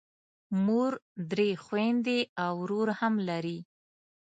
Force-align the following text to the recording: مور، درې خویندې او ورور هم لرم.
مور، 0.65 0.93
درې 1.31 1.49
خویندې 1.63 2.19
او 2.45 2.53
ورور 2.63 2.89
هم 2.99 3.13
لرم. 3.27 3.59